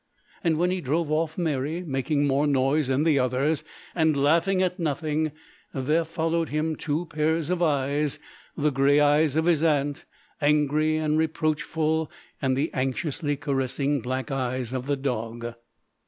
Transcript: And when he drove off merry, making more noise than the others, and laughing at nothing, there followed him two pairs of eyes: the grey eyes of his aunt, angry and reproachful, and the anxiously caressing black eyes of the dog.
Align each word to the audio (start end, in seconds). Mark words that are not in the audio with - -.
And 0.43 0.57
when 0.57 0.71
he 0.71 0.81
drove 0.81 1.11
off 1.11 1.37
merry, 1.37 1.83
making 1.83 2.25
more 2.25 2.47
noise 2.47 2.87
than 2.87 3.03
the 3.03 3.19
others, 3.19 3.63
and 3.93 4.17
laughing 4.17 4.59
at 4.63 4.79
nothing, 4.79 5.31
there 5.75 6.03
followed 6.05 6.49
him 6.49 6.75
two 6.75 7.05
pairs 7.05 7.51
of 7.51 7.61
eyes: 7.61 8.17
the 8.57 8.71
grey 8.71 8.99
eyes 8.99 9.35
of 9.35 9.45
his 9.45 9.61
aunt, 9.61 10.05
angry 10.41 10.97
and 10.97 11.19
reproachful, 11.19 12.09
and 12.41 12.57
the 12.57 12.71
anxiously 12.73 13.37
caressing 13.37 14.01
black 14.01 14.31
eyes 14.31 14.73
of 14.73 14.87
the 14.87 14.97
dog. 14.97 15.53